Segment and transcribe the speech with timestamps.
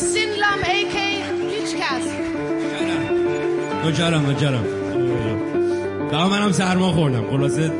[0.00, 0.96] Sindlam AK
[1.52, 2.06] هیچکس
[3.84, 4.64] نوکرم نوکرم
[6.10, 7.30] daha منم سرما خوردم.
[7.30, 7.72] خلاصه.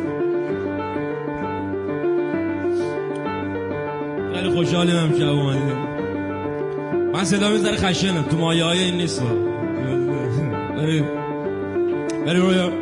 [4.35, 5.79] خیلی خوشحالیم هم که اومدیم
[7.13, 8.23] من صدا می‌ذاره خشنم.
[8.23, 9.23] تو مایه های این نیست.
[10.77, 11.05] بری
[12.27, 12.80] بری رویا.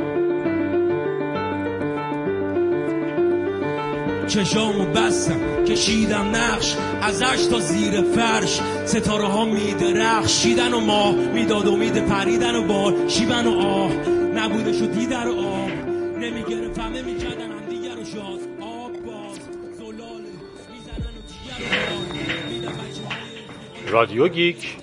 [4.28, 5.64] چشامو بستم.
[5.64, 8.60] کشیدم نقش ازش تا زیر فرش.
[8.86, 13.92] ستاره ها میدرخشیدن و ماه می‌داد امید پریدن و بال شیبن و آه.
[14.34, 15.70] نبودش و دیدر و آب
[16.18, 18.40] نمی‌گرفت همه می‌کردن هم دیگر و شاد.
[18.60, 19.38] آب باز
[19.78, 20.30] زلاله
[20.72, 24.76] می‌زنن و جیگر و های رادیو گیک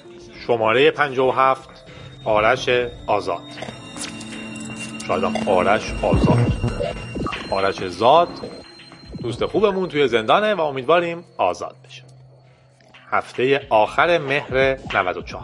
[0.48, 1.70] شماره 57
[2.24, 2.70] آرش
[3.08, 3.42] آزاد.
[5.08, 6.52] شاید آرش آزاد.
[7.52, 8.30] آرش زاد.
[9.26, 12.04] دوست خوبمون توی زندانه و امیدواریم آزاد بشه.
[13.12, 15.42] هفته آخر مهر 94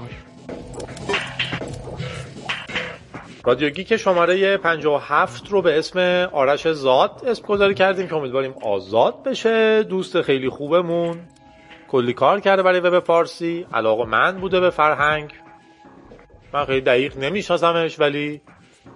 [3.44, 6.00] رادیو گیک شماره 57 رو به اسم
[6.32, 9.84] آرش زاد اسم گذاری کردیم که امیدواریم آزاد بشه.
[9.84, 11.20] دوست خیلی خوبمون.
[11.88, 13.68] کلی کار کرده برای وب فارسی.
[13.74, 15.34] علاقه من بوده به فرهنگ.
[16.54, 18.42] من خیلی دقیق نمیشناسمش ولی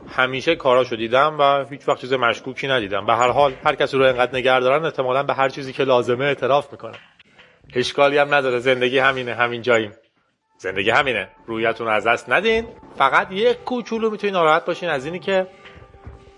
[0.10, 3.06] همیشه کاراشو دیدم و هیچ وقت چیز مشکوکی ندیدم.
[3.06, 6.26] به هر حال هر کسی رو انقدر نگه دارن احتمالا به هر چیزی که لازمه
[6.26, 6.98] اعتراف می‌کنه
[7.74, 8.60] اشکالی هم نداره.
[8.60, 9.34] زندگی همینه.
[9.34, 9.92] همین جاییم.
[10.58, 11.30] زندگی همینه.
[11.46, 12.68] رویتون رو از دست ندین.
[12.98, 15.48] فقط یک کوچولو می‌تونین ناراحت باشین از اینی که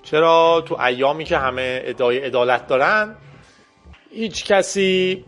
[0.03, 3.15] چرا تو ایامی که همه ادعای عدالت دارن
[4.11, 5.25] هیچ کسی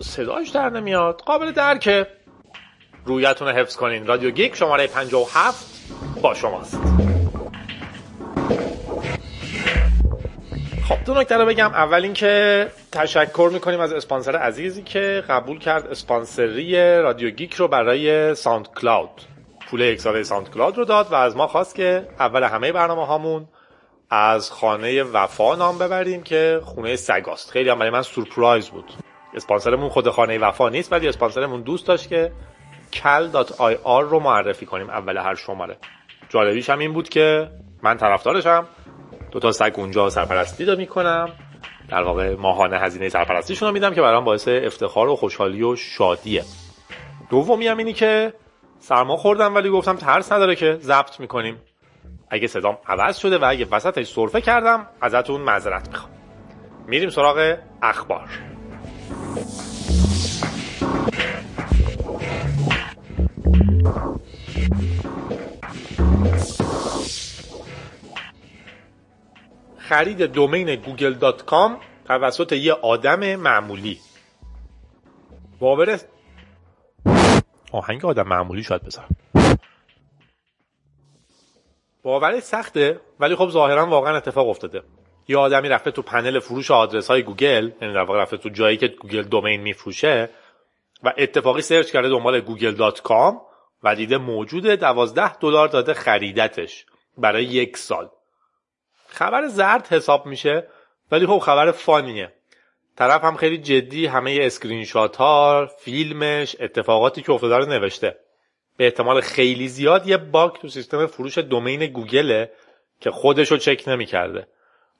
[0.00, 1.20] صداش در نمیاد.
[1.20, 2.06] قابل درکه.
[3.04, 4.06] رویتون رو حفظ کنین.
[4.06, 5.77] رادیو گیک شماره 57 با
[6.34, 6.78] شماست.
[10.88, 11.66] خب دو نکته رو بگم.
[11.66, 18.34] اول اینکه تشکر می‌کنیم از اسپانسر عزیزی که قبول کرد اسپانسری رادیو گیک رو برای
[18.34, 19.22] SoundCloud
[19.70, 23.48] پول یک ساله SoundCloud رو داد و از ما خواست که اول همه برنامه هامون
[24.10, 27.50] از خانه وفا نام ببریم که خونه سگاست.
[27.50, 28.92] خیلی هم برای من سورپرایز بود.
[29.34, 32.32] اسپانسرمون خود خانه وفا نیست ولی اسپانسرمون دوست داشت که
[32.92, 35.76] cal.ir رو معرفی کنیم اول هر شماره.
[36.28, 37.50] جالبیش هم این بود که
[37.82, 38.66] من طرفدارشم.
[39.30, 41.28] دو تا سگ اونجا سرپرستی داد می‌کنم.
[41.88, 46.44] در واقع ماهانه هزینه سرپرستیشون رو میدم که برام باعث افتخار و خوشحالی و شادیه.
[47.30, 48.32] دومی هم اینی که
[48.78, 51.60] سرما خوردم ولی گفتم ترس نداره که ضبط می‌کنیم.
[52.30, 56.10] اگه صدام عوض شده و اگه وسطش سرفه کردم ازتون معذرت می‌خوام.
[56.86, 58.28] میریم سراغ اخبار.
[69.78, 73.98] خرید domain گوگل dot com توسط یه آدم معمولی.
[75.60, 76.00] باور
[77.72, 79.08] آهنگ آدم معمولی شاید بذارم.
[82.02, 84.82] باورش سخته ولی خب ظاهرا واقعا اتفاق افتاده.
[85.28, 88.76] یه آدمی رفته تو پنل فروش آدرس های گوگل یعنی در واقع رفته تو جایی
[88.76, 90.30] که گوگل domain میفروشه
[91.02, 93.40] و اتفاقی سرچ کرده دنبال گوگل dot com.
[93.82, 96.86] و دیده موجوده دوازده دلار داده خریدتش
[97.18, 98.10] برای یک سال.
[99.08, 100.68] خبر زرد حساب میشه
[101.12, 102.32] ولی خب خبر funny ه.
[102.96, 108.16] طرف هم خیلی جدی همه اسکرین شات ها فیلمش اتفاقاتی که افتاده رو نوشته.
[108.76, 112.50] به احتمال خیلی زیاد یه باگ تو سیستم فروش دومین گوگله
[113.00, 114.48] که خودش رو چک نمی‌کرده.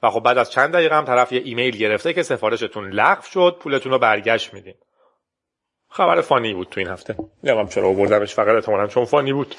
[0.02, 3.56] و خب بعد از چند دقیقه هم طرف یه ایمیل گرفته که سفارشتون لغو شد
[3.60, 4.74] پولتون رو برگشت میدین.
[5.90, 7.16] خبر فانی بود تو این هفته.
[7.44, 9.54] نمی‌دونم چرا آوردمش فقط احتمالاً چون فانی بود.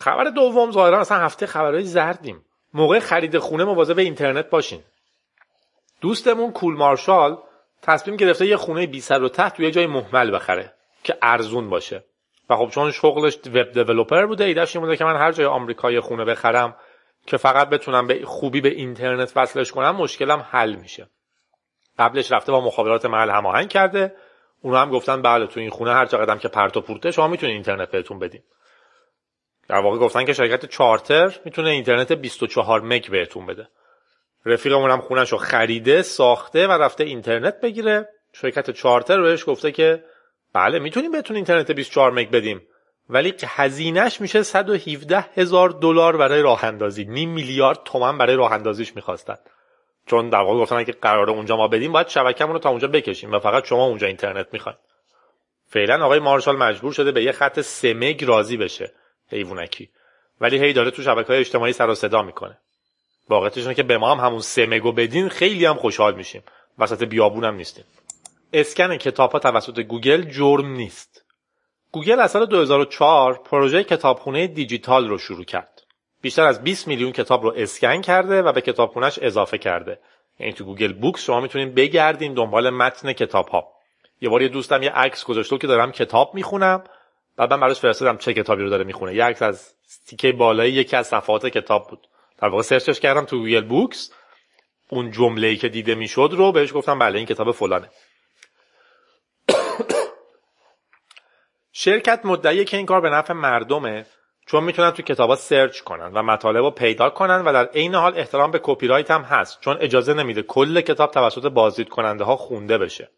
[0.00, 2.44] خبر دوم ظاهرا اصلا هفته خبرهای زردیم.
[2.74, 4.80] موقع خرید خونه مواظب اینترنت باشین.
[6.00, 7.38] دوستمون کول مارشال
[7.82, 10.72] تصمیم گرفته یه خونه بی سر و ته توی یه جای محمل بخره
[11.04, 12.04] که ارزون باشه.
[12.50, 16.00] و خب چون شغلش وب دیولپر بوده ایدهش این بوده که من هر جای آمریکا
[16.00, 16.76] خونه بخرم
[17.26, 21.08] که فقط بتونم به خوبی به اینترنت وصلش کنم مشکلم حل میشه.
[21.98, 24.14] قبلش رفته با مخابرات محل هماهنگ کرده.
[24.62, 27.54] اونا هم گفتن بله تو این خونه هر چقدر که پرت و پورته شما می‌تونید
[27.54, 28.42] اینترنت بهتون بدیم
[29.68, 33.68] در واقع گفتن که شرکت چارتر می‌تونه اینترنت 24 مگ بهتون بده.
[34.46, 38.08] رفیقمون هم خونش رو خریده ساخته و رفته اینترنت بگیره.
[38.32, 40.04] شرکت چارتر بهش گفته که
[40.54, 42.62] بله می‌تونیم بهتون اینترنت 24 مگ بدیم.
[43.08, 48.96] ولی هزینهش میشه 117 هزار دلار برای راه اندازی نیم میلیارد تومن برای راه اندازیش
[48.96, 49.36] می‌خواستن.
[50.08, 53.32] چون در واقع گفتن که قراره اونجا ما بدیم باید شبکه‌مون رو تا اونجا بکشیم
[53.32, 54.78] و فقط شما اونجا اینترنت می‌خواین
[55.66, 58.92] فعلا آقای مارشال مجبور شده به یه خط 3 مگ راضی بشه
[59.30, 59.90] حیوانکی.
[60.40, 62.58] ولی هی داره تو شبکه های اجتماعی سر و صدا می‌کنه.
[63.28, 66.42] واقعیتش که به ما هم همون سه مگو بدین خیلی هم خوشحال میشیم.
[66.78, 67.84] وسط بیابون هم نیستیم.
[68.52, 71.24] اسکن کتاب ها توسط گوگل جرم نیست.
[71.92, 75.77] گوگل از سال 2004 پروژه کتابخونه دیجیتال رو شروع کرد.
[76.22, 79.98] بیشتر از 20 میلیون کتاب رو اسکن کرده و به کتابخونهش اضافه کرده.
[80.38, 83.68] یعنی تو Google Books شما می‌تونید بگردین دنبال متن کتاب ها
[84.20, 86.84] یه بار یه دوستم یه عکس گذاشته که دارم کتاب می‌خونم.
[87.36, 89.14] بعد من براش فرستادم چه کتابی رو داره می‌خونه.
[89.14, 89.74] یه عکس از
[90.06, 92.08] تیکه بالای یکی از صفحات کتاب بود.
[92.38, 94.12] در واقع سرچش کردم تو Google Books.
[94.90, 97.90] اون جمله‌ای که دیده می‌شد رو بهش گفتم بله این کتاب فلانه.
[101.72, 104.06] شرکت مدعیه که این کار به نفع مردمه
[104.50, 108.18] چون می‌تونن تو کتابا سرچ کنن و مطالب رو پیدا کنن و در عین حال
[108.18, 112.36] احترام به کپی رایت هم هست چون اجازه نمیده کل کتاب توسط بازدید کننده ها
[112.36, 113.10] خونده بشه.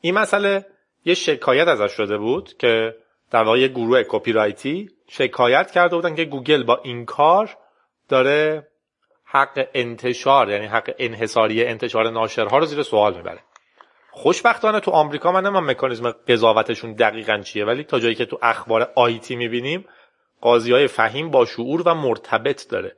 [0.00, 0.66] این مسئله
[1.04, 2.94] یه شکایت ازش شده بود که
[3.30, 7.56] در واقع گروه کپی رایتی شکایت کرده بودن که گوگل با این کار
[8.08, 8.68] داره
[9.24, 13.40] حق انتشار یعنی حق انحصاری انتشار ناشرها رو زیر سوال می‌بره.
[14.10, 18.92] خوشبختانه تو آمریکا من نمی‌دونم مکانیزم قضاوتشون دقیقا چیه ولی تا جایی که تو اخبار
[18.96, 19.84] IT می‌بینیم
[20.40, 22.96] قاضی های فهیم با شعور و مرتبط داره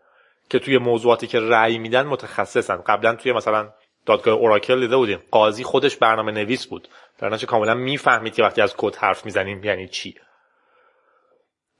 [0.50, 2.76] که توی موضوعاتی که رأی میدن متخصصن.
[2.76, 3.70] قبلا توی مثلا
[4.06, 5.22] دادگاه اوراکل دیده بودیم.
[5.30, 6.88] قاضی خودش برنامه نویس بود.
[7.18, 10.14] در نتیجه کاملا می‌فهمید که وقتی از کد حرف می‌زنیم یعنی چی.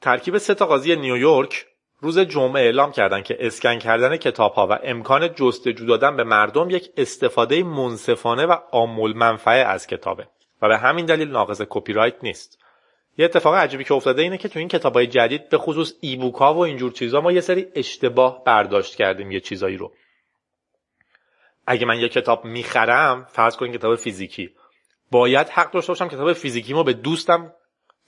[0.00, 1.66] ترکیب سه تا قاضی نیویورک
[2.00, 6.70] روز جمعه اعلام کردند که اسکن کردن کتاب ها و امکان جستجو دادن به مردم
[6.70, 10.26] یک استفاده منصفانه و آمول منفعه از کتابه
[10.62, 12.58] و به همین دلیل ناقض کپی رایت نیست.
[13.18, 16.32] یه اتفاق عجیبی که افتاده اینه که تو این کتاب های جدید به خصوص ای
[16.38, 19.92] ها و اینجور چیزا ما یه سری اشتباه برداشت کردیم یه چیزایی رو.
[21.66, 24.50] اگه من یه کتاب می‌خرم فرض کنید کتاب فیزیکی
[25.10, 27.52] باید حق داشته باشم کتاب فیزیکیمو به دوستم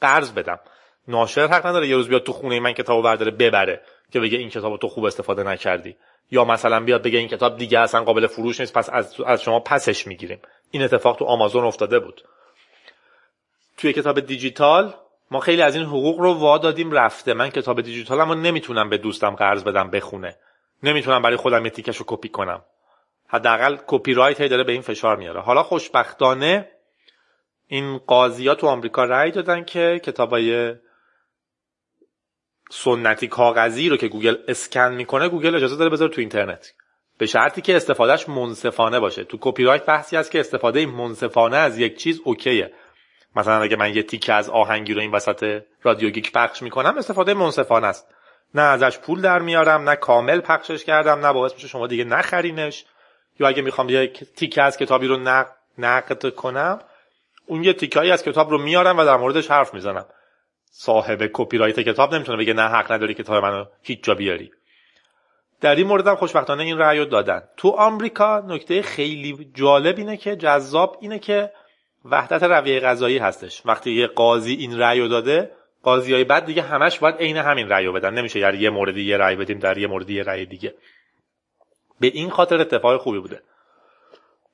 [0.01, 0.61] قرض بدم.
[1.09, 3.83] ناشر حق نداره یه روز بیاد تو خونه من کتابو برداره ببره
[4.13, 5.97] که بگه این کتابو تو خوب استفاده نکردی.
[6.31, 9.61] یا مثلا بیاد بگه این کتاب دیگه اصلا قابل فروش نیست پس از, از شما
[9.61, 10.39] پسش می‌گیریم.
[10.71, 12.23] این اتفاق تو آمازون افتاده بود.
[13.77, 14.95] توی کتاب دیجیتال
[15.31, 17.35] ما خیلی از این حقوق رو وا دادیم رفته.
[17.35, 20.37] من کتاب دیجیتالمو نمی‌تونم به دوستم قرض بدم بخونه.
[20.83, 22.63] نمی‌تونم برای خودم یه تیکش کپی کنم.
[23.29, 25.41] حداقل کپی رایت داره به این فشار میاره.
[25.41, 26.69] حالا خوشبختانه
[27.67, 30.75] این قاضی تو آمریکا رأی دادن که کتابای
[32.71, 36.73] سنتی کاغذی رو که گوگل اسکن می‌کنه گوگل اجازه داره بذاره تو اینترنت.
[37.19, 39.25] به شرطی که استفادهش منصفانه باشه.
[39.25, 42.73] تو کپی رایت بحثی هست که استفاده منصفانه از یک چیز OK ه.
[43.37, 47.35] مثلا اگه من یه تیکه از آهنگی رو این وسط رادیو گیک پخش می‌کنم استفاده
[47.35, 48.15] منصفانه است.
[48.55, 52.85] نه ازش پول در میارم نه کامل پخشش کردم نه باعث میشه شما دیگه نخرینش.
[53.41, 55.17] یا اگه می‌خوام یه تیکه از کتابی رو
[55.79, 56.79] نقد کنم
[57.47, 60.07] اون یه تیکایی از کتاب رو میارم و در موردش حرف می‌زنم.
[60.71, 64.51] صاحب کپی رایت کتاب نمی‌تونه بگه نه حق نداری کتاب منو هیچ جا بیاری.
[65.61, 67.43] در این مورد هم خوشبختانه این رأی دادن.
[67.57, 71.51] تو آمریکا نکته خیلی جالب اینه که جذاب اینه که
[72.05, 73.63] وحدت رویه قضایی هستش.
[73.65, 75.51] وقتی یه قاضی این رأی داده
[75.83, 78.15] قاضی های بعد دیگه همش باید عین همین رأی بدن.
[78.15, 80.75] نمیشه یعنی یه موردی یه رأی بدیم در یه موردی یه رأی دیگه.
[82.01, 83.43] به این خاطر اتفاق خوبی بوده.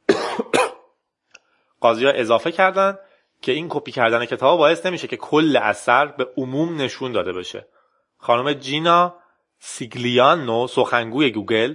[1.81, 2.99] قاضی ها اضافه کردن
[3.43, 7.67] که این کپی کردن کتاب باعث نمیشه که کل اثر به عموم نشون داده بشه.
[8.19, 9.15] خانم جینا
[9.59, 11.75] سیگلیانو سخنگوی گوگل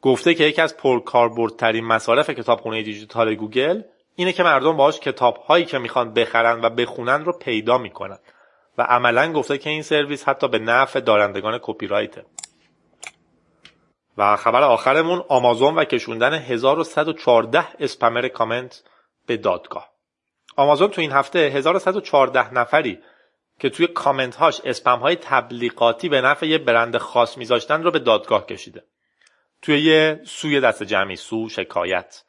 [0.00, 3.82] گفته که یکی از پرکاربردترین مصارف کتابخونه دیجیتال گوگل
[4.16, 8.18] اینه که مردم باهاش کتاب هایی که می‌خوان بخرن و بخونن رو پیدا می‌کنن.
[8.78, 12.24] و عملا گفته که این سرویس حتی به نفع دارندگان کپی رایته
[14.18, 18.82] و خبر آخرمون آمازون و کشوندن 1114 اسپمر کامنت
[19.26, 19.90] به دادگاه.
[20.56, 22.98] آمازون تو این هفته 1114 نفری
[23.60, 27.98] که توی کامنت هاش اسپم های تبلیغاتی به نفع یه برند خاص میذاشتن رو به
[27.98, 28.84] دادگاه کشیده.
[29.62, 32.22] توی یه sue ی دست جمعی sue شکایت.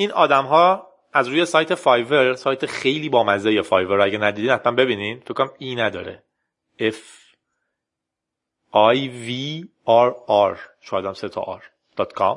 [0.00, 5.20] این آدم ها از روی سایت Fiverr سایت خیلی بامزه Fiverr اگه ندیدین حتما ببینین.
[5.20, 6.22] تو کام ای نداره.
[6.80, 6.94] F
[8.74, 9.30] I V
[9.86, 10.10] R
[10.54, 10.58] R.
[10.80, 11.62] شاید سه تا R.
[12.00, 12.36] dot com.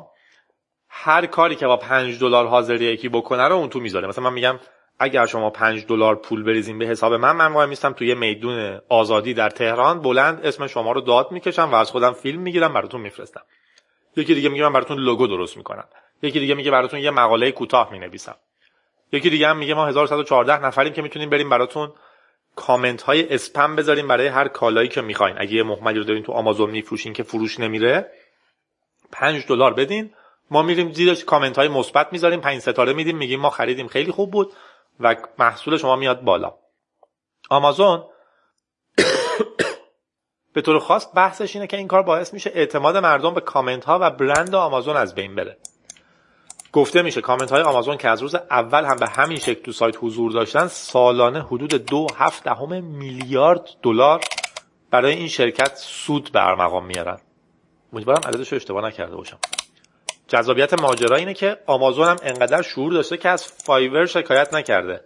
[0.89, 4.07] هر کاری که با 5 دلار حاضر یکی بکنه رو اون تو می‌ذاره.
[4.07, 4.59] مثلا من میگم
[4.99, 9.33] اگر شما 5 دلار پول بریزین به حساب من من وای میستم توی میدون آزادی
[9.33, 13.41] در تهران بلند اسم شما رو داد می‌کشم و از خودم فیلم می‌گیرم براتون میفرستم.
[14.15, 15.87] یکی دیگه میگه من براتون لوگو درست می‌کنم.
[16.21, 18.35] یکی دیگه میگه براتون یه مقاله کوتاه می‌نویسم.
[19.11, 21.93] یکی دیگه هم میگه ما 1114 نفریم که می‌تونیم بریم براتون
[22.55, 25.35] کامنت های اسپم بذاریم برای هر کالایی که می‌خواین.
[25.39, 28.11] اگه یه محمدی رو دارین تو آمازون میفروشین که فروش نمیره
[29.11, 30.13] 5 دلار بدین.
[30.51, 34.31] ما میریم زیرش کامنت های مثبت می‌ذاریم 5 ستاره میدیم میگیم ما خریدیم خیلی خوب
[34.31, 34.53] بود
[34.99, 36.53] و محصول شما میاد بالا.
[37.49, 38.03] آمازون
[40.53, 43.99] به طور خاص بحثش اینه که این کار باعث میشه اعتماد مردم به کامنت ها
[44.01, 45.57] و برند آمازون از بین بره.
[46.73, 49.95] گفته میشه کامنت های آمازون که از روز اول هم به همین شکل تو سایت
[50.01, 54.21] حضور داشتن سالانه حدود دو هفت دهم میلیارد دلار
[54.91, 57.17] برای این شرکت سود به ارمغان میارن.
[57.93, 59.37] امیدوارم عددش رو اشتباه نکرده باشم.
[60.27, 65.01] جذابیت ماجرا اینه که آمازون هم انقدر شعور داشته که از Fiverr شکایت نکرده.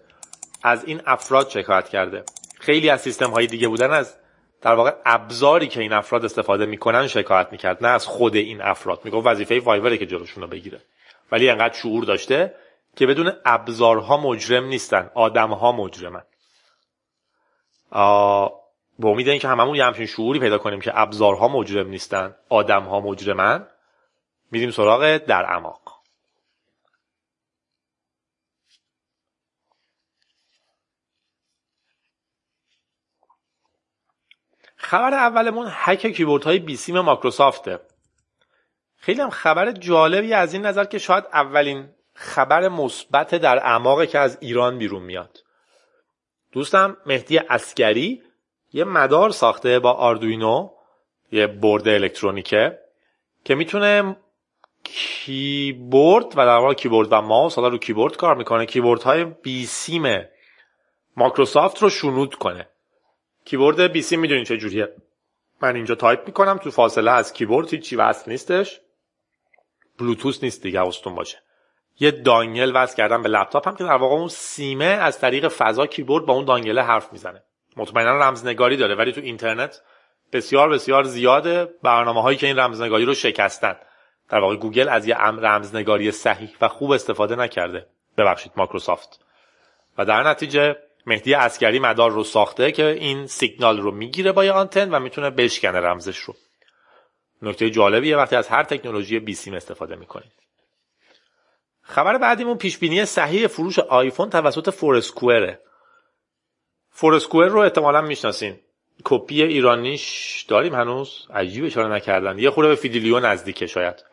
[0.64, 2.24] از این افراد شکایت کرده.
[2.60, 4.16] خیلی از سیستم های دیگه بودن از
[4.62, 9.02] در واقع ابزاری که این افراد استفاده می‌کنن شکایت می‌کرد نه از خود این افراد.
[9.04, 10.82] می‌گفت وظیفه Fiverr ه که جلوشون رو بگیره.
[11.32, 12.56] ولی انقدر شعور داشته
[12.96, 16.24] که بدون ابزارها مجرم نیستن آدمها مجرمن.
[19.00, 23.68] به امید اینکه هممون یه همچین شعوری پیدا کنیم که ابزارها مجرم نیستن آدمها مجرمن
[24.52, 25.96] میریم سراغ در اعماق.
[34.76, 37.80] خبر اولمون هک کیبورد های بیسیم ماکروسافته
[38.98, 44.20] خیلی هم خبر جالبی از این نظر که شاید اولین خبر مثبت در اعماق که
[44.20, 45.40] از ایران بیرون میاد.
[46.52, 48.22] دوستم مهدی اسکری
[48.74, 50.70] یه مدار ساخته با Arduino
[51.32, 52.80] یه برد الکترونیکه
[53.46, 54.18] که می‌تونه
[54.84, 60.26] کیبورد و در واقع کیبورد و ماوس حالا رو کیبورد کار می‌کنه کیبورد های بیسیم
[61.18, 62.70] ماکروسافت رو شنود کنه.
[63.46, 64.96] کیبورد بیسیم می‌دونین چه جوریه.
[65.62, 68.82] من اینجا تایپ می‌کنم تو فاصله از کیبورد هیچی وصل نیستش.
[70.00, 71.38] بلوتوث نیست دیگه حواستون باشه.
[72.00, 75.88] یه dongle وصل کردم به لپتاپ هم که در واقع اون سیمه از طریق فضا
[75.88, 77.44] کیبورد با اون dongle ه حرف می‌زنه.
[77.78, 79.82] مطمئنا رمزنگاری داره ولی تو اینترنت
[80.34, 81.68] بسیار بسیار زیاده.
[81.84, 83.76] برنامه هایی که این رمزنگاری رو شکستن.
[84.30, 87.88] در واقع گوگل از یه رمزنگاری صحیح و خوب استفاده نکرده.
[88.18, 89.20] ببخشید ماکروسافت
[89.98, 90.76] و در نتیجه
[91.06, 95.30] مهدی اسکری مدار رو ساخته که این سیگنال رو می‌گیره با یه آنتن و می‌تونه
[95.30, 96.36] بشکنه رمزش رو.
[97.42, 100.32] نکته جالبیه وقتی از هر تکنولوژی بیسیم استفاده می‌کنید.
[101.82, 105.60] خبر بعدیمون پیش بینی صحیح فروش آیفون توسط Foursquare
[106.90, 108.60] ه Foursquare رو احتمالا می‌شناسین.
[109.04, 112.40] کپی ایرانیش داریم هنوز؟ عجیب اشاره نکردن.
[112.40, 114.06] یه خورده به فیدیلیو نزدیکه شاید.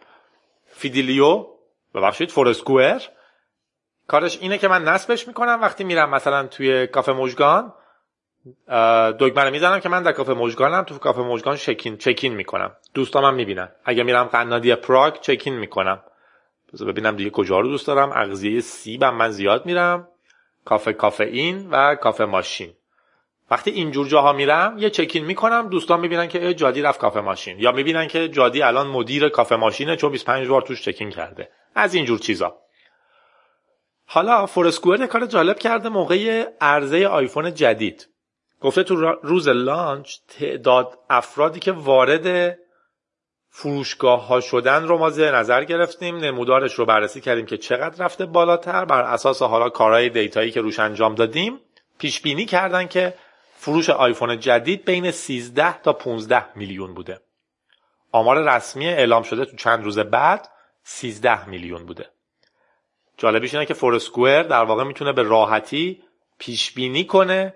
[0.67, 1.47] فیدیلیو
[1.95, 3.03] ببخشید فورسکوئر
[4.07, 7.73] کارش اینه که من نصبش می‌کنم وقتی میرم مثلا توی کافه موجگان
[9.19, 12.77] دکمه می‌زنم که من در کافه موجگانم تو کافه موجگان چکین چکین می‌کنم.
[12.95, 13.69] دوستام هم می‌بینن.
[13.85, 16.03] اگه میرم قنادی پراگ چکین می‌کنم.
[16.73, 18.13] بذار ببینم دیگه کجا رو دوست دارم.
[18.15, 20.09] اغذیه سیبم من زیاد میرم.
[20.65, 22.73] کافه کافه این و کافه ماشین.
[23.51, 25.69] وقتی اینجور جاها میرم یه چکین می‌کنم.
[25.69, 27.59] دوستان می‌بینن که جادی رفت کافه ماشین.
[27.59, 31.49] یا می‌بینن که جادی الان مدیر کافه ماشینه چون 25 بار توش چکین کرده.
[31.75, 32.57] از اینجور چیزا.
[34.07, 38.12] حالا Foursquare کار جالب کرده موقع عرضه آیفون جدید.
[38.63, 42.59] گفته تو روز launch تعداد افرادی که وارد
[43.49, 46.17] فروشگاه ها شدن رو ما زیر نظر گرفتیم.
[46.17, 48.85] نمودارش رو بررسی کردیم که چقدر رفته بالاتر.
[48.85, 51.61] بر اساس حالا کارهای data یی که روش انجام دادیم
[51.99, 53.15] پیش بینی کردن که
[53.57, 57.21] فروش آیفون جدید بین 13 تا 15 میلیون بوده.
[58.13, 60.49] آمار رسمی اعلام شده تو چند روز بعد
[60.83, 62.09] 13 میلیون بوده.
[63.17, 66.03] جالبیش اینه که Foursquare در واقع می‌تونه به راحتی
[66.39, 67.55] پیش بینی کنه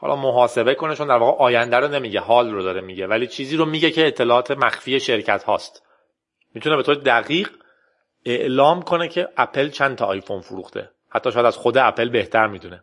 [0.00, 3.56] حالا محاسبه کنه چون در واقع آینده رو نمیگه حال رو داره میگه ولی چیزی
[3.56, 5.82] رو میگه که اطلاعات مخفی شرکت هاست.
[6.54, 7.50] می‌تونه به طور دقیق
[8.24, 10.90] اعلام کنه که اپل چند تا آیفون فروخته.
[11.08, 12.82] حتی شاید از خود اپل بهتر می‌دونه.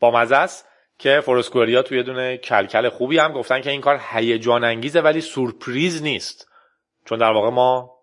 [0.00, 4.00] با مزه است که Foursquare یا توی دونه کلکل خوبی هم گفتن که این کار
[4.10, 6.48] هیجان انگیزه ولی سورپریز نیست.
[7.04, 7.94] چون در واقع ما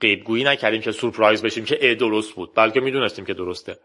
[0.00, 2.54] قیبگویی نکردیم که سورپرایز بشیم که ای درست بود.
[2.54, 3.78] بلکه می‌دونستیم که درسته.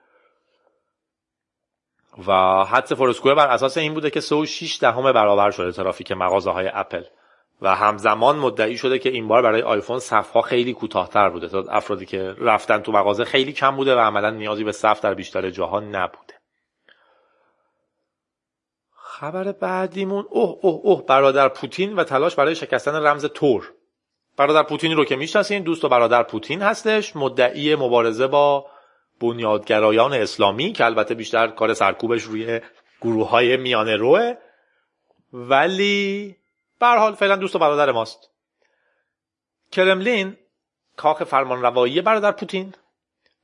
[2.28, 6.70] و حدس فورسکوئر بر اساس این بوده که 3.6 دهم برابر شده ترافیک مغازه های
[6.74, 7.04] اپل.
[7.62, 11.48] و همزمان مدعی شده که این بار برای آیفون صفها خیلی کوتاهتر بوده.
[11.48, 15.14] تا افرادی که رفتن تو مغازه خیلی کم بوده و عملا نیازی به صف در
[15.14, 16.34] بیشتر جاها نبوده.
[18.96, 23.74] خبر بعدیمون اوه اوه اوه برادر پوتین و تلاش برای شکستن رمز تور.
[24.38, 27.16] برادر پوتین رو که می‌شناسین دوست و برادر پوتین هستش.
[27.16, 28.66] مدعی مبارزه با
[29.24, 32.62] بنیادگرایان اسلامی که البته بیشتر کار سرکوبش روی
[33.02, 34.34] گروه های میانه روه
[35.34, 36.36] ولی
[36.80, 38.30] به حال فعلا دوست و برادر ماست.
[39.72, 40.38] کرملین
[40.98, 42.74] کاخ فرمانروایی برادر پوتین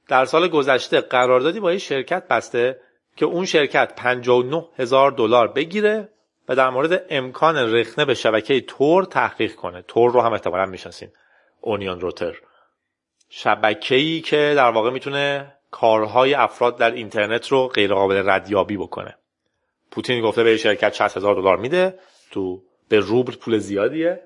[0.08, 2.82] در سال گذشته قراردادی با شرکت بسته
[3.16, 6.10] که اون شرکت 59 هزار دلار بگیره
[6.50, 9.82] و در مورد امکان رخنه به شبکه تور تحقیق کنه.
[9.82, 11.10] تور رو هم احتمالا می‌شناسین.
[11.62, 12.36] اونیون روتر
[13.30, 19.18] شبکه‌ای که در واقع می‌تونه کارهای افراد در اینترنت رو غیر قابل ردیابی بکنه.
[19.92, 22.00] پوتین گفته به شرکت 60 هزار دلار میده
[22.32, 24.24] تو به روبل پول زیادیه.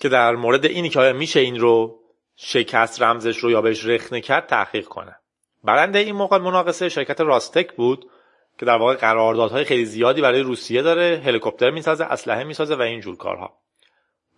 [0.00, 2.00] که در مورد اینی که آیا میشه این رو
[2.36, 5.16] شکست رمزش رو یا بهش رخنه کرد تحقیق کنه.
[5.64, 8.10] برنده این موقع مناقصه شرکت راستک بود
[8.58, 13.00] که در واقع قراردادهای خیلی زیادی برای روسیه داره هلیکوپتر می‌سازه اسلحه می‌سازه و این
[13.00, 13.58] جور کارها.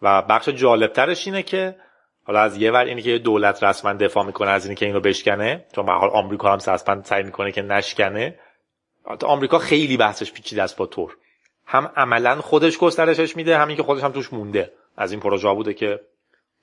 [0.02, 1.76] و بخش جالبترش اینه که
[2.30, 5.64] حالا از یه ور اینه که دولت رسما دفاع می‌کنه از اینکه که اینو بشکنه.
[5.74, 8.38] چون به حال آمریکا هم سسپند سعی می‌کنه که نشکنه.
[9.24, 11.16] آمریکا خیلی بحثش پیچیده است با تور
[11.66, 14.72] هم عملا خودش گسترشش میده همین که خودش هم توش مونده.
[14.96, 16.00] از این پروژه بوده که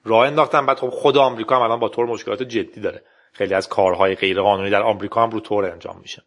[0.05, 0.65] راه انداختن.
[0.65, 3.03] بعد خب خود آمریکا هم الان با تور مشکلات جدی داره.
[3.33, 6.23] خیلی از کارهای غیر قانونی در آمریکا هم رو تور انجام میشه.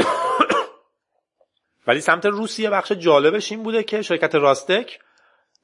[1.86, 4.98] ولی سمت روسیه بخش جالبش این بوده که شرکت راستک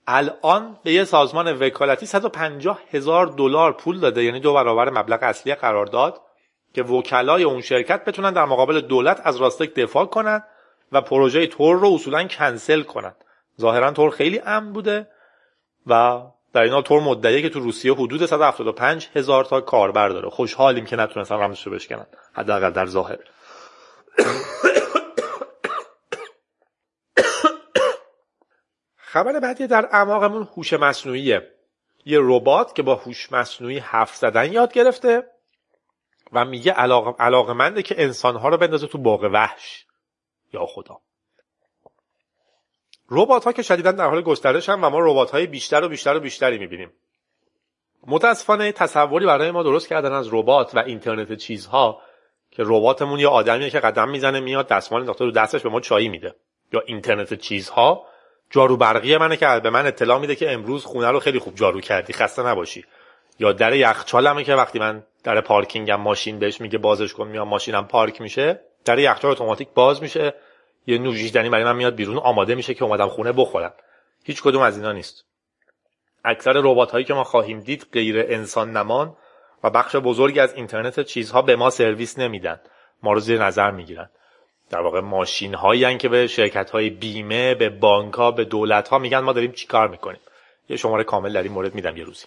[0.07, 5.55] الان به یه سازمان وکالتی 150 هزار دلار پول داده یعنی دو برابر مبلغ اصلی
[5.55, 6.21] قرارداد
[6.75, 10.43] که وکلای اون شرکت بتونن در مقابل دولت از راستک دفاع کنن
[10.93, 13.15] و پروژه تور رو اصولا کنسل کنن.
[13.61, 15.09] ظاهرا تور خیلی امن بوده
[15.87, 16.21] و
[16.53, 20.31] در این حال تور مدعیه که تو روسیه حدود 175 هزار تا کاربر داره.
[20.31, 22.07] خوشحالیم که نتونستن رمزش رو بشکنن.
[22.33, 23.19] حداقل در ظاهر.
[29.15, 31.51] خبر بعدی در اعماقمون هوش مصنوعیه.
[32.05, 35.27] یه ربات که با هوش مصنوعی حرف زدن یاد گرفته
[36.33, 39.87] و میگه علاقه علاقمنده که انسانها رو بندازه تو باغ وحش.
[40.53, 41.01] یا خدا.
[43.11, 46.17] ربات ها که شدیدا در حال گسترش هم و ما ربات های بیشتر و بیشتر
[46.17, 46.93] و بیشتری می‌بینیم.
[48.07, 52.03] متاسفانه تصوری برای ما درست کردن از ربات و اینترنت چیزها
[52.51, 56.09] که رباتمون یه آدمیه که قدم می‌زنه میاد دستمال انداخته رو دستش به ما چایی
[56.09, 56.35] میده.
[56.73, 58.14] یا اینترنت چیزها
[58.55, 61.81] جارو برقی منه که به من اطلاع میده که امروز خونه رو خیلی خوب جارو
[61.81, 62.13] کردی.
[62.13, 62.85] خسته نباشی.
[63.39, 67.87] یا در یخچالمه که وقتی من در پارکینگم ماشین بهش میگه بازش کن میام ماشینم
[67.87, 68.61] پارک میشه.
[68.85, 70.35] در یخچال اتوماتیک باز میشه.
[70.87, 73.73] یه نوشیدنی برای من میاد بیرون آماده میشه که اومدم خونه بخورم.
[74.25, 75.25] هیچ کدوم از اینا نیست.
[76.25, 79.17] اکثر ربات هایی که ما خواهیم دید غیر انسان نمان
[79.65, 82.61] و بخش بزرگی از اینترنت چیزها به ما سرویس نمیدن.
[83.03, 84.11] ما رو زیر نظر می‌گیرن.
[84.71, 88.99] در واقع ماشین هایی که به شرکت های بیمه به بانک ها به دولت ها
[88.99, 90.21] میگن ما داریم چیکار می‌کنیم.
[90.69, 92.27] یه شماره کامل در این مورد میدم یه روزی.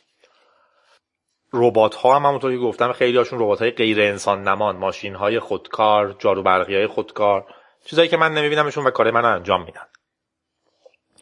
[1.54, 5.39] ربات ها هم همونطور که گفتم خیلی هاشون ربات های غیر انسان نمان ماشین های
[5.39, 7.45] خودکار جارو برقی های خودکار
[7.86, 9.86] چیزایی که من نمیبینمشون و کار من انجام میدن.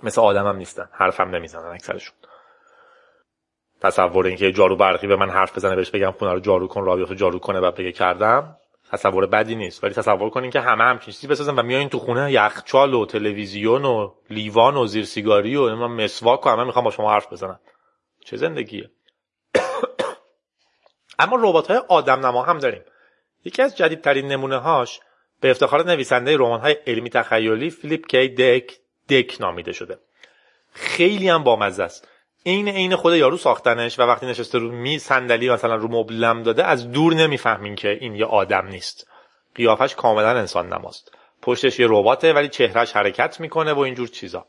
[0.04, 2.16] مثل آدمم هم نیستن حرفم نمی‌زنن اکثرشون.
[3.82, 7.16] تصور اینکه جارو برقی به من حرف بزنه بهش بگم خونه رو جارو کن رابطه
[7.16, 8.58] جارو کنه و بگه کردم.
[8.92, 9.84] تصور بدی نیست.
[9.84, 13.86] ولی تصور کنین که همه همچین چیزی بسازن و میایین تو خونه یخچال و تلویزیون
[13.86, 17.60] و لیوان و زیر سیگاری و مسواک و همه می‌خوام با شما حرف بزنن.
[18.26, 18.92] چه زندگیه؟
[21.20, 22.82] اما ربات های آدم نما هم داریم.
[23.46, 25.00] یکی از جدیدترین نمونه هاش
[25.42, 30.00] به افتخار نویسنده رمان های علمی تخیلی فیلیپ کی دک دک نامیده شده.
[30.72, 32.08] خیلی هم بامزه است.
[32.46, 36.66] عین عین خود یارو ساختنش و وقتی نشسته رو می صندلی مثلا رو مبلم داده
[36.66, 39.08] از دور نمی‌فهمین که این یه آدم نیست.
[39.56, 41.12] قیافش کاملا انسان نماست.
[41.42, 44.46] پشتش یه رباته ولی چهرهش حرکت می‌کنه و اینجور چیزا.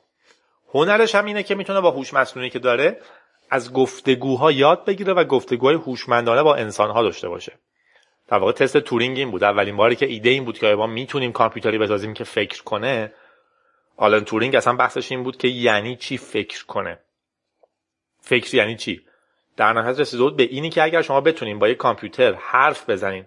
[0.74, 3.00] هنرش هم اینه که می‌تونه با هوش مصنوعی که داره
[3.50, 7.52] از گفتگوها یاد بگیره و گفتگوهای هوشمندانه با انسانها داشته باشه.
[8.28, 9.44] در واقع تست تورینگ این بود.
[9.44, 13.12] اولین باری که ایده این بود که ما می‌تونیم کامپیوتری بسازیم که فکر کنه
[13.96, 16.98] آلن تورینگ اصلا بحثش این بود که یعنی چی فکر کنه.
[18.26, 19.06] فکر یعنی چی؟
[19.56, 23.26] در نهایت رسیده بود به اینی که اگر شما بتونین با یک کامپیوتر حرف بزنین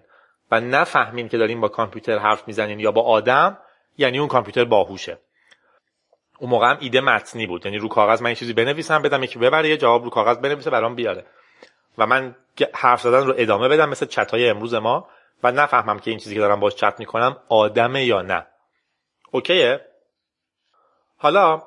[0.50, 3.58] و نفهمین که دارین با کامپیوتر حرف می‌زنین یا با آدم
[3.98, 5.18] یعنی اون کامپیوتر باهوشه.
[6.38, 7.66] اون موقع هم ایده متنی بود.
[7.66, 10.70] یعنی رو کاغذ من این چیزی بنویسم بدم یکی ببره یه جواب رو کاغذ بنویسه
[10.70, 11.24] برام بیاره.
[11.98, 12.34] و من
[12.74, 15.08] حرف زدن رو ادامه بدم مثل چت های امروز ما
[15.42, 18.46] و نفهمم که این چیزی که دارم باش چت می‌کنم آدمه یا نه.
[19.30, 19.80] اوکیه؟
[21.16, 21.62] حالا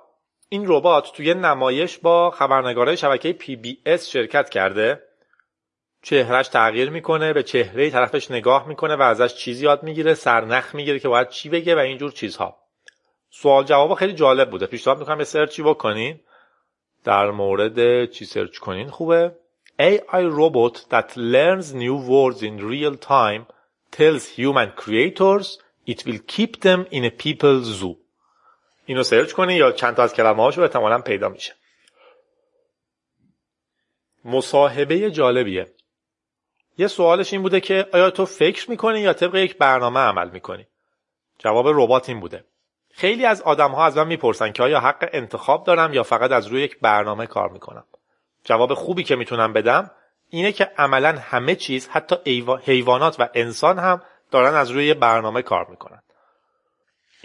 [0.53, 5.03] این ربات توی نمایش با خبرنگارای شبکه PBS شرکت کرده.
[6.01, 10.99] چهرش تغییر می‌کنه به چهره طرفش نگاه می‌کنه و ازش چیزی یاد می‌گیره سرنخ می‌گیره
[10.99, 12.57] که باید چی بگه و اینجور چیزها.
[13.29, 14.65] سوال جواب خیلی جالب بوده.
[14.65, 16.19] پیشنهاد می‌کنم یه search ی بکنین.
[17.03, 19.35] در مورد چی سرچ کنین؟ خوبه.
[19.79, 23.45] AI robot that learns new words in real time
[23.91, 25.47] tells human creators
[25.87, 28.02] it will keep them in a people zoo.
[28.85, 31.53] اینو سرچ کنی یا چند تا از کلمه هاشو احتمالا پیدا میشه.
[34.25, 35.71] مصاحبه جالبیه.
[36.77, 40.67] یه سوالش این بوده که آیا تو فکر می‌کنی یا طبق یک برنامه عمل می‌کنی؟
[41.39, 42.45] جواب ربات این بوده.
[42.93, 46.47] خیلی از آدم ها از من می‌پرسن که آیا حق انتخاب دارم یا فقط از
[46.47, 47.85] روی یک برنامه کار می‌کنم؟
[48.43, 49.91] جواب خوبی که می‌تونم بدم
[50.29, 55.67] اینه که عملا همه چیز حتی حیوانات و انسان هم دارن از روی برنامه کار
[55.69, 56.02] می‌کنن.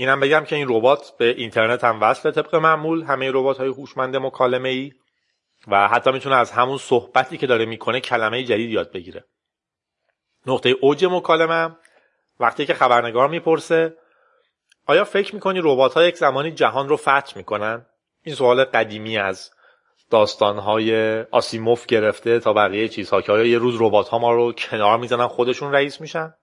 [0.01, 4.17] اینم بگم که این ربات به اینترنت هم وصل طبق معمول همه ربات های هوشمند
[4.17, 4.93] مکالمه ای
[5.69, 9.25] و حتی می‌تونه از همون صحبتی که داره می‌کنه کلمه جدید یاد بگیره.
[10.47, 11.77] نقطه اوج مکالمه
[12.41, 13.97] وقتی که خبرنگار می‌پرسه
[14.87, 17.87] آیا فکر می‌کنی ربات ها یک زمانی جهان رو فتح می‌کنن؟
[18.23, 19.51] این سوال قدیمی از
[20.11, 24.99] داستانهای آسیموف گرفته تا بقیه چیزها که آیا یه روز ربات ها ما رو کنار
[24.99, 26.35] می‌زنن خودشون رئیس میشن؟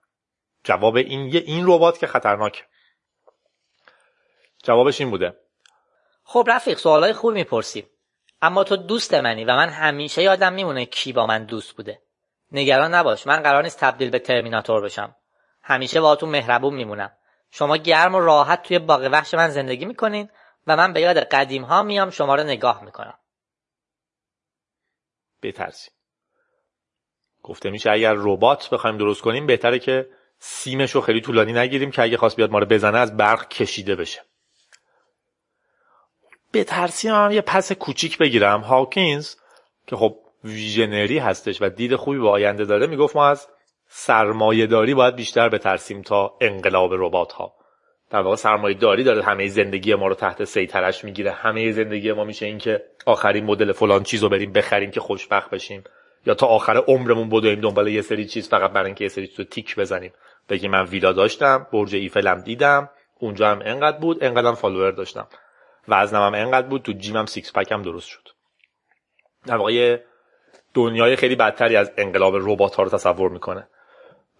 [0.64, 2.64] جواب این یه این ربات که خطرناک
[4.66, 5.36] جوابش این بوده.
[6.24, 7.86] خب رفیق سوالای خوب می‌پرسی.
[8.42, 12.02] اما تو دوست منی و من همیشه یادم میمونه کی با من دوست بوده.
[12.52, 15.16] نگران نباش من قرار نیست تبدیل به ترمیناتور بشم.
[15.62, 17.12] همیشه باهاتون مهربون میمونم.
[17.50, 20.30] شما گرم و راحت توی باغ وحش من زندگی می‌کنین
[20.66, 23.18] و من به یاد قدیم ها میام شما رو نگاه می‌کنم.
[25.42, 25.92] بترسیم
[27.42, 32.02] گفته میشه اگر ربات بخوایم درست کنیم بهتره که سیمش رو خیلی طولانی نگیریم که
[32.02, 34.25] اگه خواست بیاد ما رو بزنه از برق کشیده بشه.
[36.60, 38.60] بترسیم هم یه پس کوچیک بگیرم.
[38.60, 39.34] هاکینز
[39.86, 43.48] که خب visionary هستش و دید خوبی به آینده داره می‌گفت ما از
[43.88, 47.52] سرمایه داری باید بیشتر بترسیم تا انقلاب ربات ها
[48.10, 51.32] در واقع سرمایه داری داره همه زندگی ما رو تحت سیطرش می‌گیره.
[51.32, 55.50] همه زندگی ما میشه این که آخرین مدل فلان چیز رو بریم بخریم که خوشبخت
[55.50, 55.84] بشیم.
[56.26, 59.38] یا تا آخر عمرمون بدویم دنبال یه سری چیز فقط برای اینکه یه سری چیز
[59.38, 60.12] رو تیک بزنیم.
[60.48, 65.28] بگیم من ویلا داشتم برج ایفلم دیدم اونجا هم انقدر بود انقدرم follower داشتم.
[65.88, 68.28] وزنم هم انقدر بود تو gym م six pack م درست شد.
[69.46, 70.00] در واقع
[70.74, 73.68] دنیای خیلی بدتری از انقلاب ربات ها رو تصور می‌کنه.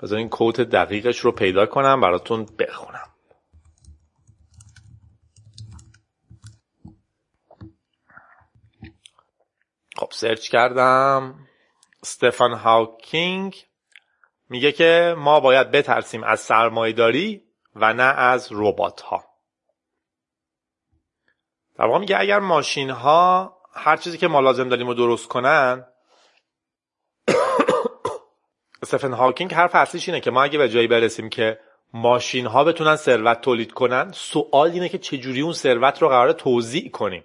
[0.02, 3.08] بذار این quote دقیقش رو پیدا کنم براتون بخونم.
[9.96, 11.34] خب search کردم.
[12.02, 13.66] استفان هاکینگ
[14.48, 17.42] میگه که ما باید بترسیم از سرمایهداری
[17.76, 19.35] و نه از ربات ها.
[21.78, 25.84] در واقع میگه اگر ماشین ها هر چیزی که ما لازم داریم رو درست کنن
[28.82, 31.58] استفن هاکینگ حرف اصلیش اینه که ما اگه به جایی برسیم که
[31.92, 36.90] ماشین ها بتونن ثروت تولید کنن سوال اینه که چجوری اون ثروت رو قرار توضیع
[36.90, 37.24] کنیم.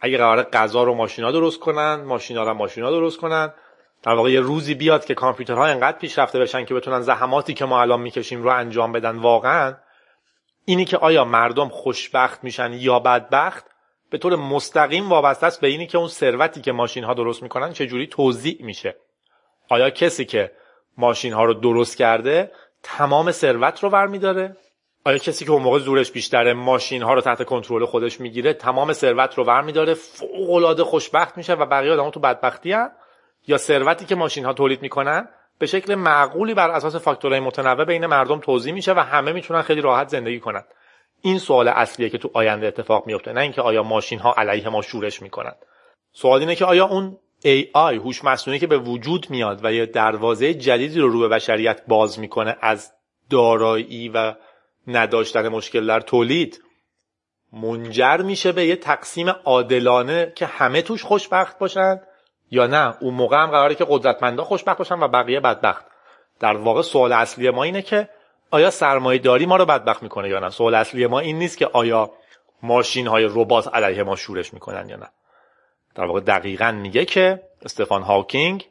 [0.00, 3.52] اگه قرار غذا رو ماشینا درست کنن ماشینا رو ماشینا درست کنن
[4.02, 7.80] در واقع یه روزی بیاد که کامپیوترها انقدر پیشرفته بشن که بتونن زحماتی که ما
[7.80, 9.74] الان می‌کشیم رو انجام بدن واقعا
[10.64, 13.71] اینی که آیا مردم خوشبخت میشن یا بدبخت
[14.12, 17.72] به طور مستقیم وابسته است به اینی که اون ثروتی که ماشین ها درست می‌کنن
[17.72, 18.96] چجوری توضیع میشه.
[19.68, 20.52] آیا کسی که
[20.98, 24.56] ماشین ها رو درست کرده تمام ثروت رو برمیداره؟
[25.04, 28.92] آیا کسی که اون موقع زورش بیشتره ماشین ها رو تحت کنترل خودش می‌گیره تمام
[28.92, 32.90] ثروت رو برمیداره فوق العاده خوشبخت میشه و بقیه آدم‌ها تو بدبختی هن؟
[33.46, 38.06] یا ثروتی که ماشین ها تولید می‌کنن به شکل معقولی بر اساس فاکتورهای متنوع بین
[38.06, 40.64] مردم توضیح میشه و همه می‌تونن خیلی راحت زندگی کنن؟
[41.22, 44.82] این سوال اصلیه که تو آینده اتفاق میفته نه اینکه آیا ماشین ها علیه ما
[44.82, 45.54] شورش می‌کنن.
[46.12, 50.54] سوال اینه که آیا اون AI هوش مصنوعی که به وجود میاد و یه دروازه
[50.54, 52.92] جدیدی رو رو به بشریت باز می‌کنه از
[53.30, 54.34] دارایی و
[54.86, 56.62] نداشتن مشکل در تولید
[57.52, 62.00] منجر میشه به یه تقسیم عادلانه که همه توش خوشبخت باشن
[62.50, 65.86] یا نه؟ اون موقع هم قراره که قدرتمندا خوشبخت باشن و بقیه بدبخت.
[66.40, 68.08] در واقع سوال اصلی ما اینه که
[68.52, 71.66] آیا سرمایه داری ما رو بدبخت می‌کنه یا نه؟ سوال اصلی ما این نیست که
[71.66, 72.10] آیا
[72.62, 75.08] ماشین های ربات علیه ما شورش می‌کنن یا نه.
[75.94, 78.68] در واقع دقیقا میگه که استفان هاکینگ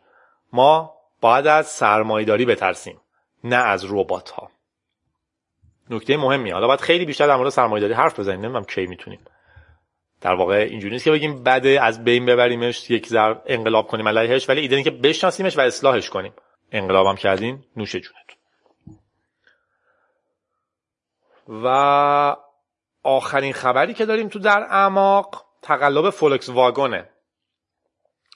[0.53, 3.01] ما باید از سرمایه داری بترسیم
[3.43, 4.51] نه از ربات ها
[5.89, 6.51] نکته مهمی.
[6.51, 9.19] حالا باید خیلی بیشتر در مورد سرمایه داری حرف بزنیم نمی‌دونم کی می‌تونیم.
[10.21, 14.49] در واقع اینجوری نیست که بگیم بده از بین ببریمش یک ذر انقلاب کنیم علیهش
[14.49, 16.33] ولی ایده که بشناسیمش و اصلاحش کنیم.
[16.71, 18.40] انقلابم کردین نوش جونت
[21.51, 21.67] و
[23.03, 27.09] آخرین خبری که داریم تو در اعماق تقلب فولکس واگونه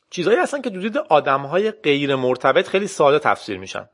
[0.10, 3.90] چیزهایی هستن که تو دید آدمهای غیر مرتبط خیلی ساده تفسیر میشن.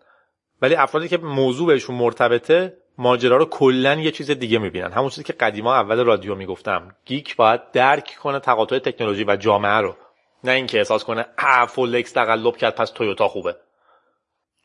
[0.62, 4.92] ولی افرادی که موضوع بهشون مرتبطه ماجرا رو کلا یه چیز دیگه می‌بینن.
[4.92, 6.96] همون چیزی که قدیما اول رادیو می‌گفتم.
[7.06, 9.96] گیک باید درک کنه تقاطع تکنولوژی و جامعه رو.
[10.44, 13.56] نه اینکه احساس کنه اه فولکس تقلب کرد پس تویوتا خوبه.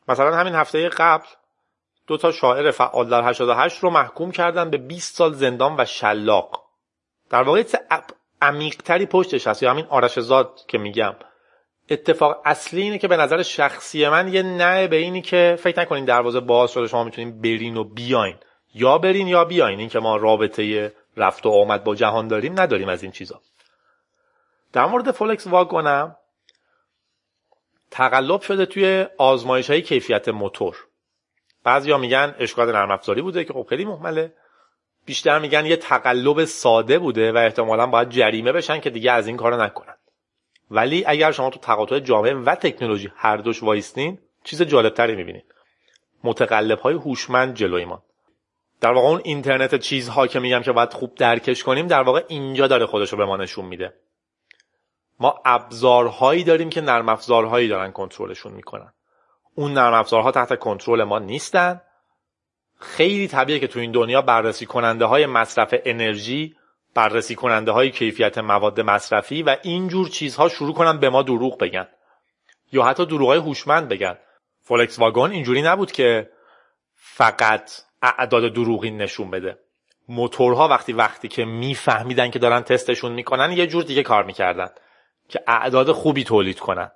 [0.07, 1.27] مثلا همین هفته قبل
[2.07, 6.67] دو تا شاعر فعال در 88 رو محکوم کردن به 20 سال زندان و شلاق.
[7.29, 7.63] در واقع
[8.41, 9.63] عمیقتری پشتش هست.
[9.63, 11.15] یا همین آرش زاد که میگم.
[11.89, 16.05] اتفاق اصلی اینه که به نظر شخصی من یه نه به اینی که فکر نکنین
[16.05, 18.35] دروازه باز شده شما می‌تونین برین و بیاین.
[18.73, 19.79] یا برین یا بیاین.
[19.79, 23.41] این که ما رابطه رفت و آمد با جهان داریم نداریم از این چیزا.
[24.73, 26.15] در مورد فولکس واگنم
[27.91, 30.86] تقلب شده توی آزمایش های کیفیت موتور.
[31.67, 34.33] بعضیا میگن اشکال نرم افزاری بوده که خب خیلی محمله.
[35.05, 39.37] بیشتر میگن یه تقلب ساده بوده و احتمالا باید جریمه بشن که دیگه از این
[39.37, 39.95] کارو نکنن.
[40.71, 45.45] ولی اگر شما تو تقاطع جامعه و تکنولوژی هر دوش وایستین چیز جالبتری می‌بینید
[46.23, 48.03] متقلب های هوشمند جلوی ما.
[48.81, 52.67] در واقع اون اینترنت چیزها که میگم که باید خوب درکش کنیم در واقع اینجا
[52.67, 53.93] داره خودش رو به ما نشون میده.
[55.19, 58.93] ما ابزارهایی داریم که نرم افزارهایی دارن کنترلشون می‌کنن.
[59.57, 61.81] اون نرم افزارها تحت کنترل ما نیستن.
[62.79, 66.55] خیلی طبیعه که تو این دنیا بررسی کننده های مصرف انرژی
[66.93, 71.87] بررسی کننده های کیفیت مواد مصرفی و اینجور چیزها شروع کنن به ما دروغ بگن.
[72.71, 74.17] یا حتی دروغ های هوشمند بگن.
[74.61, 76.29] فولکس واگن اینجوری نبود که
[76.95, 79.59] فقط اعداد دروغی نشون بده.
[80.09, 84.69] موتورها وقتی وقتی که میفهمیدن که دارن تستشون می‌کنن یه جور دیگه کار می‌کردن
[85.29, 86.91] که اعداد خوبی تولید کنن.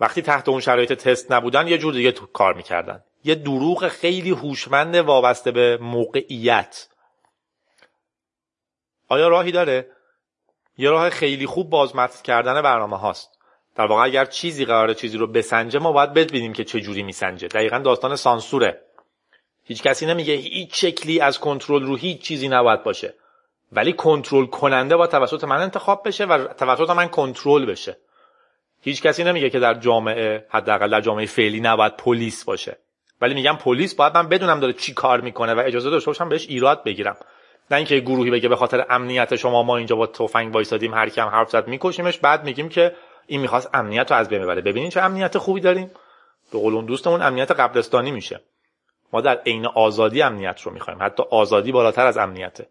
[0.00, 3.02] وقتی تحت اون شرایط تست نبودن یه جور دیگه کار می‌کردن.
[3.24, 6.88] یه دروغ خیلی هوشمند وابسته به موقعیت.
[9.08, 9.90] آیا راهی داره؟
[10.78, 13.38] یه راه خیلی خوب بازمتن کردن برنامه هاست.
[13.76, 17.48] در واقع اگر چیزی قراره چیزی رو بسنجه ما باید ببینیم که چه جوری میسنجه.
[17.48, 18.82] دقیقا داستان سانسوره.
[19.64, 23.14] هیچ کسی نمیگه هیچ شکلی از کنترل رو هیچ چیزی نباید باشه.
[23.72, 27.96] ولی کنترل کننده با توسط من انتخاب بشه و توسط من کنترل بشه.
[28.86, 32.76] هیچ کسی نمیگه که در جامعه حداقل در جامعه فعلی نباید پلیس باشه.
[33.20, 36.46] ولی میگم پلیس باید من بدونم داره چی کار می‌کنه و اجازه داشته باشم بهش
[36.48, 37.16] ایراد بگیرم.
[37.70, 41.26] نه اینکه گروهی بگه به خاطر امنیت شما ما اینجا با تفنگ وایسادیم هر کم
[41.28, 42.18] حرف زد میکشیمش.
[42.18, 42.94] بعد میگیم که
[43.26, 44.60] این می‌خواست امنیت رو از بین ببره.
[44.60, 45.90] ببینین چه امنیت خوبی داریم.
[46.52, 48.40] به قول اون دوستمون امنیت قبرستانی میشه.
[49.12, 50.98] ما در عین آزادی امنیت رو می‌خوایم.
[51.02, 52.66] حتی آزادی بالاتر از امنیته.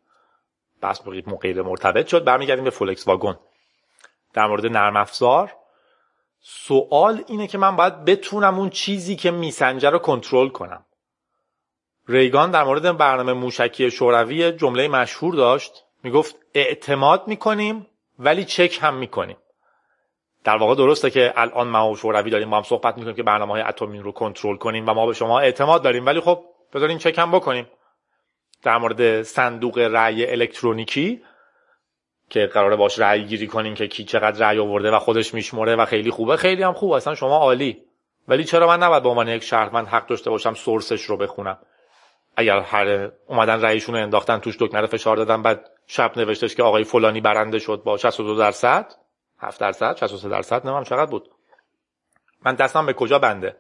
[0.82, 1.02] بس
[1.42, 2.24] غیر مرتبط شد.
[2.24, 3.38] برمیگردیم به فولکس واگن.
[4.34, 5.52] در مورد نرم افزار
[6.48, 10.86] سوال اینه که من باید بتونم اون چیزی که میسنجه رو کنترل کنم.
[12.08, 15.86] ریگان در مورد برنامه موشکی شوروی جمله مشهور داشت.
[16.04, 17.88] می‌گفت اعتماد می‌کنیم
[18.20, 19.38] ولی چک هم می‌کنیم.
[20.44, 23.52] در واقع درسته که الان ما و شوروی داریم با هم صحبت می‌کنیم که برنامه
[23.52, 27.18] های اتمی رو کنترل کنیم و ما به شما اعتماد داریم ولی خب بذارین چک
[27.18, 27.68] هم بکنیم.
[28.64, 31.22] در مورد صندوق رأی الکترونیکی
[32.30, 35.86] که قراره باش رأی گیری کنیم که کی چقدر رأی آورده و خودش میشمره و
[35.86, 36.38] خیلی خوبه.
[36.38, 37.82] خیلی هم خوب اصلا شما عالی.
[38.28, 41.58] ولی چرا من نباید به عنوان یک شهروند حق داشته باشم سورسش رو بخونم؟
[42.38, 46.64] اگر هر اومدن رأیشون رو انداختن توش دکمه رو فشار دادن بعد شب نوشتش که
[46.64, 48.94] آقای فلانی برنده شد با 62 درصد
[49.40, 51.30] 7 درصد 63 درصد نمی‌دونم چقدر بود؟
[52.46, 53.58] من دستم به کجا بنده؟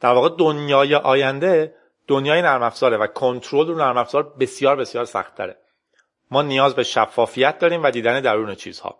[0.00, 1.74] در واقع دنیای آینده
[2.06, 5.56] دنیای نرم افزاره و کنترل رو نرم افزار بسیار بسیار سخت تره
[6.30, 8.98] ما نیاز به شفافیت داریم و دیدن درون چیزها.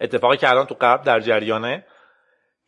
[0.00, 1.86] اتفاقی که الان تو غرب در جریانه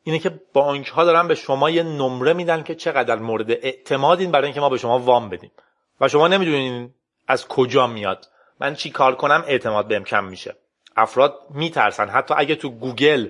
[0.02, 4.44] اینه که بانک ها دارن به شما یه نمره میدن که چقدر مورد اعتمادین برای
[4.44, 5.52] اینکه ما به شما وام بدیم.
[6.00, 6.94] و شما نمی‌دونین
[7.28, 8.28] از کجا میاد.
[8.61, 10.56] من چی کار کنم؟ اعتماد بهم کم میشه.
[10.96, 12.08] افراد میترسن.
[12.08, 13.28] حتی اگه تو گوگل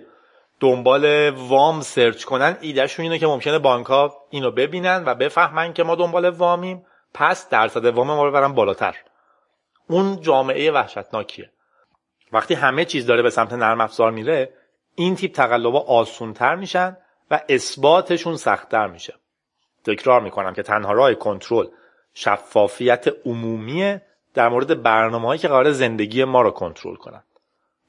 [0.60, 5.82] دنبال وام search کنن ایدهشون اینه که ممکنه بانک ها اینو ببینن و بفهمن که
[5.82, 6.86] ما دنبال وامیم.
[7.14, 8.96] پس درصد وام ما رو بالاتر.
[9.88, 11.50] اون جامعه وحشتناکیه.
[12.32, 14.54] وقتی همه چیز داره به سمت نرم افزار میره
[14.94, 16.96] این تیپ تقلبا آسونتر میشن
[17.30, 19.14] و اثباتشون سختتر میشه.
[19.84, 21.66] تکرار می‌کنم که تنها راه کنترل
[22.14, 24.02] شفافیت عمومیه
[24.34, 27.24] در مورد برنامه که قرار زندگی ما رو کنترل کنن.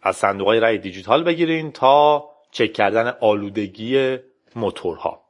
[0.02, 4.18] از صندوق های رای دیجیتال بگیرین تا چک کردن آلودگی
[4.56, 5.23] موتورها.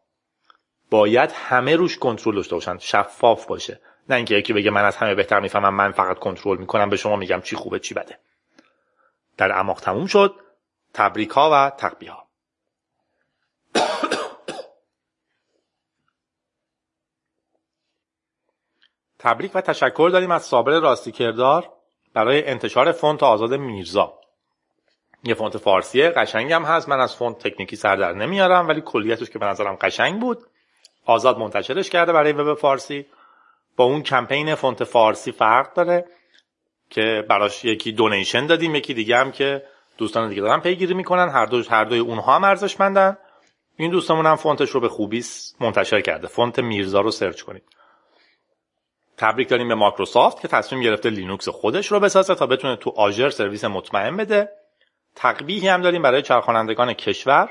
[0.94, 3.80] باید همه روش کنترل داشته باشن شفاف باشه.
[4.10, 7.16] نه اینکه یکی بگه من از همه بهتر می‌فهمم من فقط کنترل می‌کنم به شما
[7.16, 8.20] میگم چی خوبه چی بده.
[9.38, 10.36] در اعماق تموم شد.
[10.94, 12.28] تبریک ها و تقبیه ها
[19.20, 21.70] تبریک و تشکر داریم از صابر راستی کردار
[22.14, 24.20] برای انتشار فونت آزاد میرزا.
[25.24, 26.90] یه فونت فارسیه قشنگم هست.
[26.90, 30.48] من از فونت تکنیکی سر در نمیارم ولی کلیتش که به نظرم قشنگ بود.
[31.06, 33.06] آزاد منتشرش کرده برای وب فارسی.
[33.76, 36.06] با اون کمپین فونت فارسی فرق داره
[36.90, 39.64] که براش یکی donation دادیم یکی دیگه هم که
[39.98, 41.30] دوستان دیگه دارن پیگیری می‌کنن.
[41.30, 43.18] هر دو هر دوی اونها هم ارزشمندن.
[43.78, 45.26] این دوستمون هم فونتش رو به خوبی
[45.60, 46.28] منتشر کرده.
[46.28, 47.64] فونت میرزا رو search کنید.
[49.18, 53.30] تبریک داریم به مایکروسافت که تصمیم گرفته لینوکس خودش رو بسازه تا بتونه تو Azure
[53.30, 54.50] سرویس مطمئن بده.
[55.16, 57.50] تقبیحی هم داریم برای چرخانندگان کشور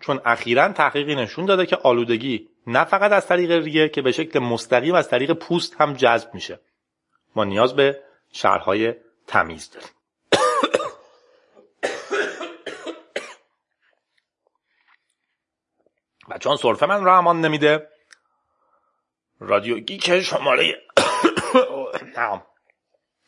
[0.00, 4.38] چون اخیرا تحقیقی نشون داده که آلودگی نه فقط از طریق ریه که به شکل
[4.38, 6.60] مستقیم از طریق پوست هم جذب میشه.
[7.36, 8.94] ما نیاز به شهرهای
[9.26, 9.88] تمیز داریم.
[16.28, 17.88] و چون سرفه من را امان نمیده
[19.40, 20.74] رادیو گیک شماره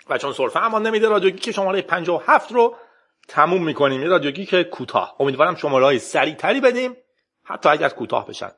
[0.08, 2.76] و چون سرفه امان نمیده رادیو گیک شماره 57 رو
[3.28, 4.02] تموم می‌کنیم.
[4.02, 5.16] یه رادیو گیک کوتاه.
[5.20, 6.96] امیدوارم شماره های سریعتری بدیم.
[7.44, 8.50] حتی اگر کوتاه بشن.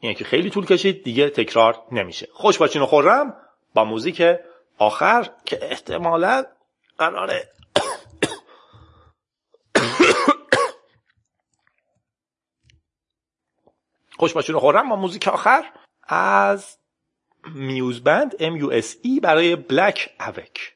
[0.00, 2.28] این که خیلی طول کشید دیگه تکرار نمیشه.
[2.32, 3.36] خوش باشین و خرم
[3.74, 4.22] با موزیک
[4.78, 6.44] آخر که احتمالا
[6.98, 7.48] قراره.
[14.18, 15.64] خوش باشین و خورم با موزیک آخر
[16.08, 16.78] از
[17.54, 20.75] میوز بند MUSE برای بلک اوک